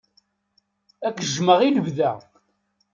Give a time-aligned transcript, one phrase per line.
[1.07, 2.11] Ad k-jjmeɣ i lebda.